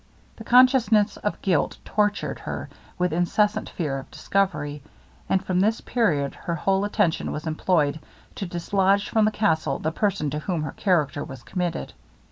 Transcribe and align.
The 0.37 0.43
consciousness 0.43 1.17
of 1.17 1.43
guilt 1.43 1.77
tortured 1.85 2.39
her 2.39 2.69
with 2.97 3.13
incessant 3.13 3.69
fear 3.69 3.99
of 3.99 4.09
discovery, 4.09 4.81
and 5.29 5.45
from 5.45 5.59
this 5.59 5.79
period 5.79 6.33
her 6.33 6.55
whole 6.55 6.85
attention 6.85 7.31
was 7.31 7.45
employed 7.45 7.99
to 8.33 8.47
dislodge 8.47 9.09
from 9.09 9.25
the 9.25 9.29
castle 9.31 9.77
the 9.77 9.91
person 9.91 10.31
to 10.31 10.39
whom 10.39 10.63
her 10.63 10.71
character 10.71 11.23
was 11.23 11.43
committed. 11.43 11.93